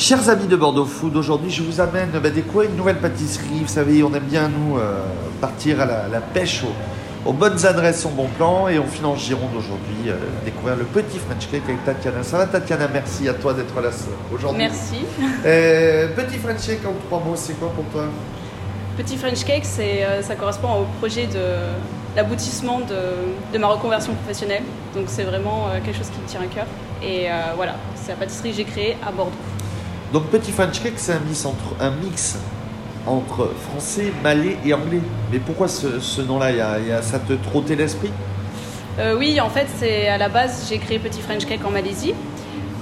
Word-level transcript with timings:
Chers 0.00 0.30
amis 0.30 0.46
de 0.46 0.56
Bordeaux 0.56 0.86
Food, 0.86 1.14
aujourd'hui 1.14 1.50
je 1.50 1.62
vous 1.62 1.78
amène 1.78 2.08
bah, 2.08 2.30
découvrir 2.30 2.70
une 2.70 2.76
nouvelle 2.78 2.96
pâtisserie. 2.96 3.60
Vous 3.60 3.68
savez, 3.68 4.02
on 4.02 4.10
aime 4.14 4.22
bien 4.22 4.48
nous 4.48 4.78
euh, 4.78 5.02
partir 5.42 5.78
à 5.78 5.84
la, 5.84 6.08
la 6.08 6.22
pêche 6.22 6.64
aux, 6.64 7.28
aux 7.28 7.34
bonnes 7.34 7.66
adresses, 7.66 8.06
au 8.06 8.08
bon 8.08 8.26
plan. 8.28 8.66
Et 8.68 8.78
on 8.78 9.06
en 9.06 9.14
Gironde 9.14 9.54
aujourd'hui, 9.54 10.08
euh, 10.08 10.14
découvrir 10.42 10.76
le 10.76 10.84
petit 10.84 11.18
French 11.18 11.46
cake 11.50 11.64
avec 11.64 11.84
Tatiana. 11.84 12.22
Ça 12.22 12.38
va 12.38 12.46
Tatiana? 12.46 12.88
Merci 12.90 13.28
à 13.28 13.34
toi 13.34 13.52
d'être 13.52 13.78
là 13.78 13.90
aujourd'hui. 14.34 14.62
Merci. 14.62 15.04
Euh, 15.44 16.08
petit 16.16 16.38
French 16.38 16.66
cake 16.66 16.86
en 16.86 16.94
trois 17.06 17.22
mots, 17.22 17.36
c'est 17.36 17.58
quoi 17.60 17.68
pour 17.68 17.84
toi? 17.92 18.04
Petit 18.96 19.18
French 19.18 19.44
Cake, 19.44 19.66
c'est, 19.66 20.06
ça 20.22 20.34
correspond 20.34 20.68
au 20.80 20.86
projet 20.98 21.26
de 21.26 22.16
l'aboutissement 22.16 22.80
de, 22.80 23.52
de 23.52 23.58
ma 23.58 23.66
reconversion 23.66 24.14
professionnelle. 24.14 24.62
Donc 24.94 25.04
c'est 25.08 25.24
vraiment 25.24 25.68
quelque 25.84 25.98
chose 25.98 26.08
qui 26.08 26.22
me 26.22 26.26
tient 26.26 26.40
à 26.40 26.46
cœur. 26.46 26.66
Et 27.02 27.26
voilà, 27.54 27.74
c'est 27.94 28.12
la 28.12 28.16
pâtisserie 28.16 28.50
que 28.50 28.56
j'ai 28.56 28.64
créée 28.64 28.96
à 29.06 29.12
Bordeaux. 29.12 29.32
Donc 30.12 30.24
petit 30.26 30.50
French 30.52 30.82
cake, 30.82 30.94
c'est 30.96 31.12
un 31.12 31.20
mix 31.20 31.44
entre, 31.46 31.74
un 31.80 31.90
mix 31.90 32.36
entre 33.06 33.50
français, 33.70 34.12
malais 34.22 34.56
et 34.64 34.74
anglais. 34.74 35.00
Mais 35.30 35.38
pourquoi 35.38 35.68
ce, 35.68 36.00
ce 36.00 36.20
nom-là? 36.20 36.46
A- 36.46 36.96
a- 36.98 37.02
Ça 37.02 37.18
te 37.18 37.32
trottait 37.34 37.76
l'esprit? 37.76 38.10
Euh, 38.98 39.16
oui, 39.16 39.40
en 39.40 39.48
fait, 39.48 39.66
c'est 39.78 40.08
à 40.08 40.18
la 40.18 40.28
base, 40.28 40.66
j'ai 40.68 40.78
créé 40.78 40.98
Petit 40.98 41.20
French 41.20 41.46
Cake 41.46 41.64
en 41.64 41.70
Malaisie. 41.70 42.14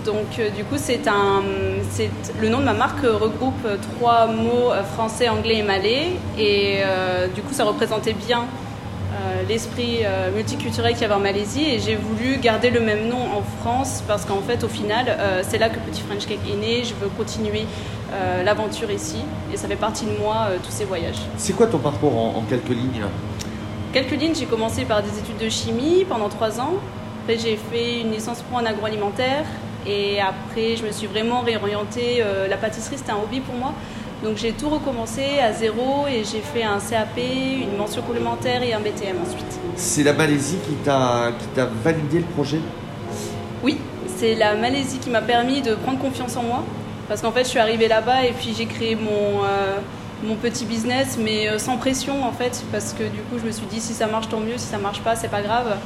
Donc, 0.06 0.38
euh, 0.38 0.48
du 0.50 0.64
coup, 0.64 0.76
c'est 0.76 1.06
un, 1.06 1.42
c'est 1.90 2.10
le 2.40 2.48
nom 2.48 2.60
de 2.60 2.64
ma 2.64 2.72
marque 2.72 3.02
regroupe 3.02 3.66
trois 3.96 4.26
mots 4.26 4.72
euh, 4.72 4.82
français, 4.82 5.28
anglais 5.28 5.58
et 5.58 5.62
malais. 5.62 6.12
Et 6.38 6.78
du 7.34 7.42
coup, 7.42 7.52
ça 7.52 7.64
représentait 7.64 8.14
bien 8.14 8.44
l'esprit 9.48 10.00
euh, 10.04 10.30
multiculturel 10.34 10.92
qu'il 10.92 11.02
y 11.02 11.04
avait 11.04 11.14
en 11.14 11.20
Malaisie. 11.20 11.64
Et 11.64 11.78
j'ai 11.80 11.96
voulu 11.96 12.38
garder 12.38 12.70
le 12.70 12.80
même 12.80 13.08
nom 13.08 13.20
en 13.20 13.42
France 13.60 14.02
parce 14.06 14.24
qu'en 14.24 14.40
fait, 14.40 14.64
au 14.64 14.68
final, 14.68 15.06
euh, 15.08 15.42
c'est 15.46 15.58
là 15.58 15.68
que 15.68 15.78
Petit 15.78 16.02
French 16.02 16.26
Cake 16.26 16.40
est 16.50 16.56
né. 16.56 16.84
Je 16.84 16.94
veux 16.94 17.08
continuer 17.16 17.66
euh, 18.12 18.42
l'aventure 18.42 18.90
ici. 18.90 19.18
Et 19.52 19.56
ça 19.56 19.68
fait 19.68 19.76
partie 19.76 20.06
de 20.06 20.16
moi, 20.20 20.48
euh, 20.50 20.56
tous 20.62 20.72
ces 20.72 20.84
voyages. 20.84 21.18
C'est 21.36 21.54
quoi 21.54 21.66
ton 21.66 21.78
parcours 21.78 22.16
en, 22.16 22.38
en 22.38 22.42
quelques 22.42 22.68
lignes 22.70 23.04
Quelques 23.92 24.20
lignes, 24.20 24.34
j'ai 24.34 24.46
commencé 24.46 24.84
par 24.84 25.02
des 25.02 25.18
études 25.18 25.38
de 25.38 25.48
chimie 25.48 26.04
pendant 26.08 26.28
trois 26.28 26.60
ans. 26.60 26.74
Après, 27.22 27.38
j'ai 27.38 27.56
fait 27.56 28.00
une 28.00 28.12
licence 28.12 28.42
pro 28.42 28.58
en 28.58 28.66
agroalimentaire. 28.66 29.44
Et 29.86 30.20
après, 30.20 30.76
je 30.76 30.84
me 30.84 30.92
suis 30.92 31.06
vraiment 31.06 31.40
réorientée. 31.40 32.18
Euh, 32.20 32.48
la 32.48 32.56
pâtisserie, 32.56 32.98
c'était 32.98 33.12
un 33.12 33.16
hobby 33.16 33.40
pour 33.40 33.54
moi. 33.54 33.72
Donc, 34.24 34.36
j'ai 34.36 34.52
tout 34.52 34.68
recommencé 34.68 35.38
à 35.40 35.52
zéro 35.52 36.06
et 36.08 36.24
j'ai 36.24 36.40
fait 36.40 36.64
un 36.64 36.78
CAP, 36.80 37.18
une 37.18 37.76
mention 37.76 38.02
complémentaire 38.02 38.62
et 38.64 38.72
un 38.72 38.80
BTM 38.80 39.16
ensuite. 39.24 39.58
C'est 39.76 40.02
la 40.02 40.12
Malaisie 40.12 40.58
qui 40.66 40.74
t'a 40.84 41.30
validé 41.84 42.18
le 42.18 42.24
projet? 42.24 42.58
Oui, 43.62 43.78
c'est 44.16 44.34
la 44.34 44.56
Malaisie 44.56 44.98
qui 44.98 45.08
m'a 45.10 45.20
permis 45.22 45.62
de 45.62 45.74
prendre 45.76 45.98
confiance 46.00 46.36
en 46.36 46.42
moi. 46.42 46.64
Parce 47.08 47.22
qu'en 47.22 47.30
fait, 47.32 47.44
je 47.44 47.48
suis 47.48 47.60
arrivée 47.60 47.86
là-bas 47.88 48.24
et 48.24 48.32
puis 48.32 48.54
j'ai 48.58 48.66
créé 48.66 48.96
mon, 48.96 49.44
euh, 49.44 49.76
mon 50.24 50.34
petit 50.34 50.64
business, 50.66 51.16
mais 51.18 51.48
euh, 51.48 51.58
sans 51.58 51.76
pression 51.76 52.24
en 52.24 52.32
fait. 52.32 52.62
Parce 52.72 52.92
que 52.92 53.04
du 53.04 53.20
coup, 53.22 53.38
je 53.40 53.46
me 53.46 53.52
suis 53.52 53.66
dit, 53.66 53.80
si 53.80 53.94
ça 53.94 54.08
marche, 54.08 54.28
tant 54.28 54.40
mieux. 54.40 54.58
Si 54.58 54.66
ça 54.66 54.78
marche 54.78 55.00
pas, 55.00 55.14
c'est 55.14 55.28
pas 55.30 55.42
grave. 55.42 55.76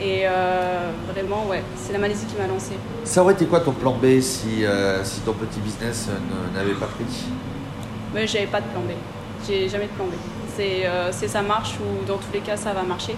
Et 0.00 0.22
euh, 0.24 0.90
vraiment, 1.12 1.44
ouais, 1.50 1.62
c'est 1.76 1.92
la 1.92 1.98
Malaisie 1.98 2.24
qui 2.24 2.36
m'a 2.40 2.46
lancée. 2.46 2.72
Ça 3.04 3.22
aurait 3.22 3.34
été 3.34 3.44
quoi 3.46 3.60
ton 3.60 3.72
plan 3.72 3.92
B 3.92 4.20
si, 4.20 4.64
euh, 4.64 5.04
si 5.04 5.20
ton 5.20 5.32
petit 5.34 5.60
business 5.60 6.08
ne- 6.08 6.58
n'avait 6.58 6.74
pas 6.74 6.86
pris? 6.86 7.04
Mais 8.14 8.26
j'avais 8.26 8.46
pas 8.46 8.60
de 8.60 8.66
plan 8.66 8.80
B. 8.80 8.92
J'ai 9.46 9.68
jamais 9.68 9.84
de 9.84 9.90
plan 9.90 10.06
B. 10.06 10.12
C'est 10.56 10.86
euh, 10.86 11.12
ça 11.12 11.42
marche 11.42 11.74
ou 11.80 12.04
dans 12.06 12.16
tous 12.16 12.32
les 12.32 12.40
cas, 12.40 12.56
ça 12.56 12.72
va 12.72 12.82
marcher. 12.82 13.14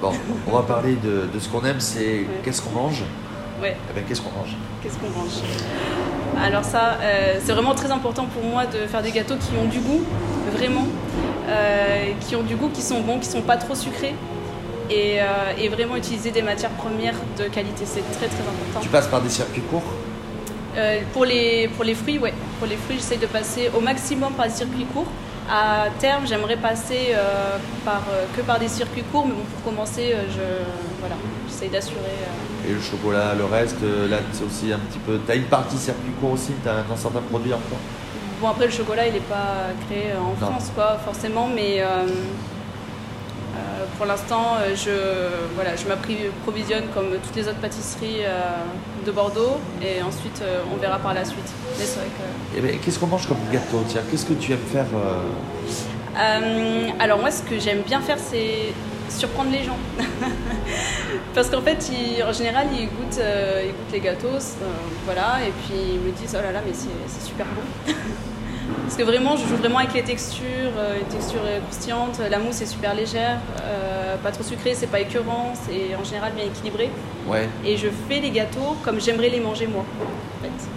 Bon, 0.00 0.12
on 0.46 0.52
va 0.52 0.62
parler 0.62 0.94
de, 0.94 1.28
de 1.32 1.38
ce 1.40 1.48
qu'on 1.48 1.64
aime, 1.64 1.80
c'est 1.80 2.24
qu'est-ce 2.44 2.62
qu'on 2.62 2.70
mange? 2.70 3.02
Ouais. 3.60 3.76
Eh 3.90 3.94
ben, 3.94 4.04
qu'est-ce 4.06 4.20
qu'on 4.20 4.30
mange? 4.38 4.54
Qu'est-ce 4.80 4.96
qu'on 4.98 5.10
mange? 5.10 5.42
Alors 6.40 6.64
ça, 6.64 6.98
euh, 7.02 7.38
c'est 7.42 7.52
vraiment 7.52 7.74
très 7.74 7.90
important 7.90 8.26
pour 8.26 8.44
moi 8.44 8.66
de 8.66 8.86
faire 8.86 9.02
des 9.02 9.10
gâteaux 9.10 9.34
qui 9.34 9.50
ont 9.60 9.66
du 9.66 9.80
goût, 9.80 10.04
vraiment, 10.52 10.86
euh, 11.48 12.12
qui 12.20 12.36
ont 12.36 12.44
du 12.44 12.54
goût, 12.54 12.68
qui 12.68 12.82
sont 12.82 13.00
bons, 13.00 13.18
qui 13.18 13.26
sont 13.26 13.40
pas 13.40 13.56
trop 13.56 13.74
sucrés, 13.74 14.14
et, 14.88 15.20
euh, 15.20 15.24
et 15.58 15.68
vraiment 15.68 15.96
utiliser 15.96 16.30
des 16.30 16.42
matières 16.42 16.70
premières 16.70 17.16
de 17.36 17.44
qualité. 17.48 17.84
C'est 17.84 18.08
très 18.12 18.28
très 18.28 18.42
important. 18.42 18.80
Tu 18.80 18.88
passes 18.88 19.08
par 19.08 19.20
des 19.20 19.30
circuits 19.30 19.62
courts? 19.62 19.82
Euh, 20.78 21.00
pour, 21.12 21.24
les, 21.24 21.68
pour 21.74 21.84
les 21.84 21.94
fruits, 21.94 22.18
ouais. 22.18 22.32
Pour 22.58 22.68
les 22.68 22.76
fruits, 22.76 22.96
j'essaye 22.96 23.18
de 23.18 23.26
passer 23.26 23.68
au 23.76 23.80
maximum 23.80 24.32
par 24.34 24.46
des 24.46 24.52
circuits 24.52 24.86
courts. 24.94 25.10
À 25.50 25.86
terme, 25.98 26.24
j'aimerais 26.26 26.56
passer 26.56 27.08
euh, 27.14 27.56
par, 27.84 28.02
euh, 28.12 28.26
que 28.36 28.42
par 28.42 28.58
des 28.58 28.68
circuits 28.68 29.02
courts, 29.10 29.26
mais 29.26 29.32
bon, 29.32 29.42
pour 29.54 29.72
commencer, 29.72 30.14
je, 30.28 30.46
voilà, 31.00 31.16
j'essaye 31.48 31.70
d'assurer. 31.70 32.16
et 32.68 32.72
le 32.72 32.80
chocolat, 32.80 33.34
le 33.36 33.46
reste, 33.46 33.80
là 34.10 34.18
c'est 34.32 34.44
aussi 34.44 34.72
un 34.72 34.78
petit 34.78 34.98
peu. 34.98 35.18
T'as 35.26 35.36
une 35.36 35.44
partie 35.44 35.78
circuit 35.78 36.12
court 36.20 36.32
aussi, 36.32 36.52
t'as 36.62 36.82
dans 36.82 36.96
certains 36.96 37.22
produits 37.22 37.54
en 37.54 37.58
France? 37.58 37.80
Bon, 38.40 38.48
après, 38.48 38.66
le 38.66 38.70
chocolat, 38.72 39.06
il 39.06 39.14
n'est 39.14 39.20
pas 39.20 39.72
créé 39.88 40.12
en 40.16 40.38
Non. 40.38 40.52
France, 40.52 40.70
quoi, 40.74 40.98
forcément, 41.02 41.48
mais 41.52 41.82
pour 43.96 44.06
l'instant, 44.06 44.56
euh, 44.60 44.74
je, 44.76 44.90
voilà, 45.54 45.76
je 45.76 45.86
m'approvisionne 45.86 46.84
comme 46.94 47.10
toutes 47.24 47.36
les 47.36 47.48
autres 47.48 47.58
pâtisseries 47.60 48.22
euh, 48.24 48.40
de 49.06 49.10
Bordeaux, 49.10 49.58
et 49.82 50.02
ensuite, 50.02 50.40
euh, 50.42 50.60
on 50.72 50.76
verra 50.76 50.98
par 50.98 51.14
la 51.14 51.24
suite. 51.24 51.50
Mais 51.78 51.84
c'est 51.84 52.00
vrai 52.00 52.06
que. 52.08 52.58
Eh 52.58 52.60
ben, 52.60 52.78
Qu'est-ce 52.78 52.98
qu'on 52.98 53.06
mange 53.06 53.26
comme 53.26 53.38
gâteau 53.52 53.82
Tiens, 53.88 54.02
qu'est-ce 54.10 54.26
que 54.26 54.34
tu 54.34 54.52
aimes 54.52 54.58
faire 54.72 54.86
euh, 54.94 56.18
Euh, 56.18 56.88
alors, 56.98 57.18
moi, 57.18 57.30
ce 57.30 57.42
que 57.42 57.58
j'aime 57.58 57.82
bien 57.82 58.00
faire, 58.00 58.18
c'est 58.18 58.72
surprendre 59.08 59.50
les 59.50 59.62
gens. 59.64 59.78
Parce 61.34 61.48
qu'en 61.48 61.62
fait, 61.62 61.90
ils- 61.92 62.22
en 62.22 62.32
général, 62.32 62.66
ils 62.72 62.86
goûtent, 62.88 63.18
euh, 63.20 63.62
ils 63.64 63.70
goûtent 63.72 63.92
les 63.92 64.00
gâteaux, 64.00 64.26
euh, 64.28 64.66
voilà, 65.06 65.38
et 65.46 65.52
puis 65.62 65.78
ils 65.94 66.00
me 66.00 66.10
disent, 66.12 66.36
oh 66.38 66.42
là 66.42 66.52
là, 66.52 66.60
mais 66.66 66.72
c'est 66.74 66.88
c'est 67.06 67.26
super 67.26 67.46
bon. 67.46 67.92
Parce 68.84 68.96
que 68.96 69.02
vraiment, 69.02 69.36
je 69.36 69.46
joue 69.46 69.56
vraiment 69.56 69.78
avec 69.78 69.94
les 69.94 70.02
textures, 70.02 70.72
euh, 70.76 70.98
une 71.00 71.06
texture 71.06 71.40
euh, 71.44 71.60
croustillante, 71.60 72.20
la 72.30 72.38
mousse 72.38 72.60
est 72.60 72.66
super 72.66 72.94
légère, 72.94 73.38
euh, 73.62 74.16
pas 74.16 74.30
trop 74.30 74.42
sucrée, 74.42 74.74
c'est 74.74 74.86
pas 74.86 75.00
écœurant, 75.00 75.52
c'est 75.54 75.94
en 75.94 76.04
général 76.04 76.32
bien 76.34 76.44
équilibré. 76.44 76.90
Ouais. 77.26 77.48
Et 77.64 77.76
je 77.76 77.88
fais 78.08 78.20
les 78.20 78.30
gâteaux 78.30 78.76
comme 78.84 79.00
j'aimerais 79.00 79.28
les 79.28 79.40
manger 79.40 79.66
moi, 79.66 79.84
en 80.00 80.42
fait. 80.42 80.68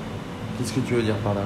Qu'est-ce 0.57 0.73
que 0.73 0.81
tu 0.81 0.93
veux 0.93 1.03
dire 1.03 1.15
par 1.17 1.33
là? 1.33 1.41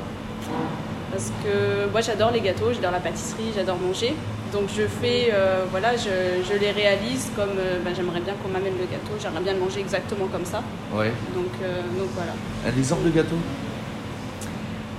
Parce 1.11 1.31
que 1.43 1.89
moi 1.91 2.01
j'adore 2.01 2.31
les 2.31 2.41
gâteaux, 2.41 2.73
j'adore 2.73 2.91
la 2.91 2.99
pâtisserie, 2.99 3.51
j'adore 3.55 3.77
manger. 3.77 4.13
Donc 4.51 4.63
je 4.75 4.83
fais, 4.83 5.29
euh, 5.33 5.65
voilà, 5.71 5.95
je, 5.95 6.43
je 6.47 6.59
les 6.59 6.71
réalise 6.71 7.31
comme 7.35 7.57
euh, 7.57 7.79
ben, 7.83 7.93
j'aimerais 7.95 8.19
bien 8.19 8.33
qu'on 8.41 8.49
m'amène 8.49 8.73
le 8.73 8.85
gâteau, 8.85 9.13
j'aimerais 9.21 9.41
bien 9.41 9.53
le 9.53 9.59
manger 9.59 9.79
exactement 9.79 10.27
comme 10.27 10.45
ça. 10.45 10.61
Ouais. 10.93 11.11
Donc, 11.33 11.51
euh, 11.63 11.81
donc 11.97 12.09
voilà. 12.13 12.33
Un 12.65 12.77
exemple 12.77 13.05
de 13.05 13.11
gâteau? 13.11 13.35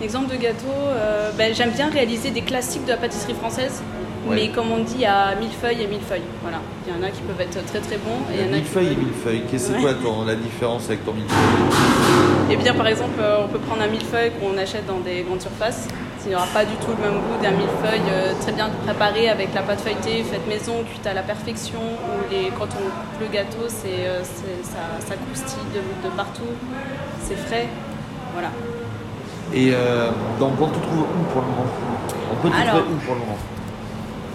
Exemple 0.03 0.31
de 0.31 0.37
gâteau, 0.37 0.67
euh, 0.69 1.31
ben, 1.39 1.55
j'aime 1.55 1.71
bien 1.71 1.89
réaliser 1.89 2.31
des 2.31 2.43
classiques 2.43 2.84
de 2.84 2.91
la 2.91 2.97
pâtisserie 2.99 3.34
française. 3.34 3.83
Ouais. 4.27 4.34
Mais 4.37 4.49
comme 4.49 4.71
on 4.73 4.79
dit, 4.83 5.05
à 5.07 5.34
mille 5.37 5.51
feuilles 5.53 5.83
et 5.83 5.87
mille 5.87 6.01
feuilles. 6.03 6.27
Voilà. 6.43 6.59
Il 6.87 6.93
y 6.93 6.97
en 6.99 7.03
a 7.03 7.11
qui 7.11 7.23
peuvent 7.23 7.41
être 7.41 7.65
très 7.67 7.79
très 7.81 7.97
bons. 7.97 8.19
Et 8.33 8.41
il 8.41 8.41
y 8.41 8.43
en 8.43 8.47
a 8.47 8.47
qui 8.49 8.55
Millefeuille 8.62 8.87
et 8.87 8.95
peuvent- 8.95 9.05
millefeuille. 9.05 9.43
Qu'est-ce 9.51 9.73
Ouais. 9.73 9.81
quoi 9.81 9.95
ton, 9.95 10.25
la 10.27 10.35
différence 10.35 10.87
avec 10.87 11.05
ton 11.05 11.12
millefeuille 11.12 12.51
Eh 12.51 12.56
bien, 12.56 12.75
par 12.75 12.89
exemple, 12.89 13.19
euh, 13.21 13.45
on 13.45 13.49
peut 13.49 13.59
prendre 13.61 13.83
un 13.83 13.87
millefeuille 13.87 14.33
qu'on 14.41 14.59
achète 14.59 14.85
dans 14.87 14.99
des 14.99 15.23
grandes 15.23 15.41
surfaces. 15.41 15.87
Il 16.25 16.31
n'y 16.31 16.35
aura 16.35 16.47
pas 16.49 16.65
du 16.65 16.75
tout 16.83 16.91
le 16.91 17.01
même 17.09 17.21
goût 17.23 17.39
d'un 17.41 17.53
millefeuille 17.53 18.03
euh, 18.11 18.33
très 18.43 18.51
bien 18.51 18.69
préparé 18.85 19.29
avec 19.29 19.55
la 19.55 19.62
pâte 19.62 19.81
feuilletée, 19.81 20.25
faite 20.25 20.45
maison, 20.49 20.83
cuite 20.91 21.06
à 21.06 21.15
la 21.15 21.23
perfection. 21.23 21.79
Où 21.79 22.29
les, 22.33 22.49
quand 22.59 22.67
on 22.67 22.83
coupe 22.91 23.21
le 23.21 23.29
gâteau, 23.33 23.65
c'est, 23.69 24.05
euh, 24.09 24.21
c'est- 24.25 24.65
ça, 24.69 24.83
ça 25.06 25.15
croustille 25.15 25.62
de, 25.73 25.81
de 26.06 26.12
partout. 26.17 26.51
C'est 27.23 27.37
frais. 27.39 27.69
Voilà. 28.33 28.49
Et 29.55 29.71
euh, 29.73 30.11
donc 30.39 30.53
on 30.61 30.67
te 30.67 30.79
trouve 30.79 31.01
où 31.01 31.33
pour 31.33 31.43
le 31.43 31.47
moment? 31.49 31.67
On 32.33 32.37
peut 32.43 32.51
te 32.51 32.55
Alors. 32.55 32.75
trouver 32.77 32.95
où 32.95 32.97
pour 33.05 33.15
le 33.15 33.21
moment? 33.21 33.39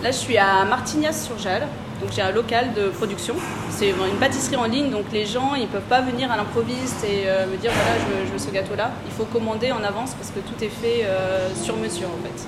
Là, 0.04 0.10
je 0.12 0.18
suis 0.18 0.38
à 0.38 0.66
Martignas-sur-Jalles. 0.66 1.68
Donc, 2.02 2.10
j'ai 2.12 2.24
un 2.24 2.32
local 2.32 2.74
de 2.74 2.90
production. 2.90 3.36
C'est 3.70 3.90
une 3.90 4.18
pâtisserie 4.20 4.56
en 4.56 4.66
ligne, 4.66 4.90
donc 4.90 5.06
les 5.14 5.28
gens, 5.28 5.54
ils 5.54 5.68
peuvent 5.68 5.82
pas 5.84 6.02
venir 6.02 6.32
à 6.32 6.38
l'improviste 6.38 7.04
et 7.04 7.26
euh, 7.28 7.46
me 7.46 7.58
dire 7.58 7.72
voilà, 7.72 8.00
je 8.00 8.06
veux, 8.12 8.26
je 8.26 8.32
veux 8.32 8.40
ce 8.40 8.50
gâteau-là. 8.50 8.90
Il 9.06 9.12
faut 9.12 9.26
commander 9.26 9.72
en 9.72 9.84
avance 9.84 10.16
parce 10.16 10.32
que 10.32 10.40
tout 10.40 10.64
est 10.64 10.70
fait 10.70 11.06
euh, 11.06 11.50
sur 11.54 11.78
mesure 11.78 12.08
en 12.08 12.26
fait. 12.26 12.48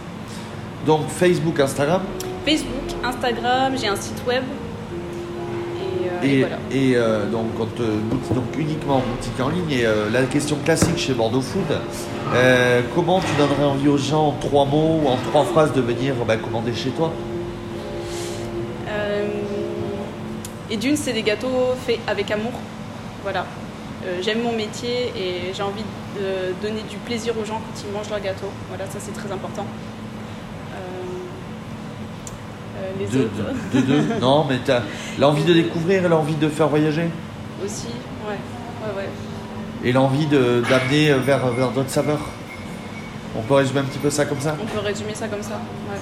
Donc 0.88 1.08
Facebook, 1.10 1.60
Instagram? 1.60 2.02
Facebook, 2.44 2.96
Instagram, 3.04 3.76
j'ai 3.80 3.88
un 3.88 3.96
site 3.96 4.24
web. 4.28 4.44
Et, 6.24 6.44
euh, 6.44 6.48
voilà. 6.48 6.58
et, 6.72 6.96
euh, 6.96 7.30
donc, 7.30 7.48
quand, 7.58 7.80
euh, 7.82 8.00
donc 8.34 8.46
uniquement 8.58 9.00
boutique 9.00 9.40
en 9.40 9.50
ligne. 9.50 9.72
Et 9.72 9.86
euh, 9.86 10.10
la 10.12 10.24
question 10.24 10.58
classique 10.64 10.98
chez 10.98 11.14
Bordeaux 11.14 11.42
Food, 11.42 11.78
euh, 12.34 12.82
comment 12.96 13.20
tu 13.20 13.34
donnerais 13.38 13.66
envie 13.66 13.88
aux 13.88 13.98
gens 13.98 14.28
en 14.28 14.32
trois 14.34 14.66
mots 14.66 15.02
ou 15.04 15.08
en 15.08 15.18
trois 15.32 15.44
phrases 15.44 15.74
de 15.74 15.82
venir 15.82 16.14
bah, 16.28 16.38
commander 16.38 16.74
chez 16.74 16.90
toi? 16.92 17.12
Et 20.72 20.78
d'une, 20.78 20.96
c'est 20.96 21.14
des 21.14 21.22
gâteaux 21.22 21.76
faits 21.86 22.00
avec 22.08 22.32
amour. 22.32 22.54
Voilà. 23.22 23.46
J'aime 24.22 24.42
mon 24.42 24.54
métier 24.54 25.14
et 25.16 25.54
j'ai 25.54 25.62
envie 25.62 25.84
de 26.16 26.54
donner 26.68 26.82
du 26.90 26.98
plaisir 26.98 27.36
aux 27.40 27.46
gens 27.46 27.62
quand 27.62 27.84
ils 27.88 27.94
mangent 27.94 28.10
leur 28.10 28.20
gâteau. 28.22 28.48
Voilà, 28.70 28.86
ça 28.86 28.98
c'est 29.00 29.14
très 29.14 29.32
important. 29.32 29.68
Euh, 32.76 32.92
les 33.00 33.06
De 33.08 33.24
autres 33.26 33.32
deux, 33.74 33.82
de 33.82 33.86
deux 33.86 34.04
Non, 34.22 34.46
mais 34.50 34.60
t'as 34.66 34.82
l'envie 35.20 35.44
de 35.44 35.54
découvrir 35.54 36.06
et 36.06 36.10
l'envie 36.10 36.36
de 36.36 36.50
faire 36.50 36.68
voyager 36.68 37.08
aussi. 37.64 37.88
Ouais, 38.28 38.34
ouais, 38.34 38.96
ouais. 39.04 39.10
et 39.84 39.92
l'envie 39.92 40.26
d'amener 40.28 41.14
vers, 41.14 41.48
vers 41.48 41.70
d'autres 41.72 41.90
saveurs. 41.90 42.20
On 43.38 43.42
peut 43.42 43.56
résumer 43.56 43.80
un 43.80 43.84
petit 43.84 44.00
peu 44.00 44.10
ça 44.10 44.26
comme 44.26 44.40
ça? 44.40 44.56
On 44.62 44.66
peut 44.66 44.86
résumer 44.86 45.14
ça 45.16 45.28
comme 45.28 45.42
ça. 45.44 45.60
ouais. 45.92 45.98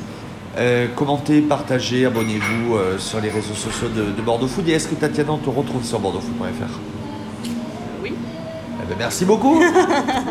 Euh, 0.57 0.87
commentez, 0.95 1.39
partagez, 1.41 2.05
abonnez-vous 2.05 2.75
euh, 2.75 2.97
sur 2.97 3.21
les 3.21 3.29
réseaux 3.29 3.53
sociaux 3.53 3.87
de, 3.87 4.11
de 4.11 4.21
Bordeaux 4.21 4.47
Food. 4.47 4.67
Et 4.67 4.73
est-ce 4.73 4.87
que 4.89 4.95
Tatiana, 4.95 5.31
on 5.31 5.37
te 5.37 5.49
retrouve 5.49 5.81
sur 5.83 5.97
bordeauxfood.fr 5.99 6.77
Oui. 8.03 8.11
Eh 8.13 8.85
ben, 8.89 8.95
Merci 8.99 9.23
beaucoup 9.23 9.61